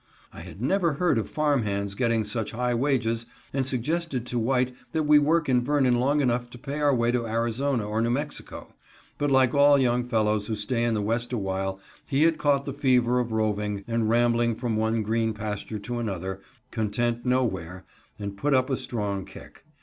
[0.33, 4.73] I had never heard of farm hands getting such high wages, and suggested to White
[4.93, 8.09] that we work in Vernon long enough to pay our way to Arizona or New
[8.09, 8.73] Mexico,
[9.19, 12.73] but like all young fellows who stay in the West awhile, he had caught the
[12.73, 16.39] fever of roving and rambling from one green pasture to another
[16.71, 17.85] content no where
[18.17, 19.65] and put up a strong kick.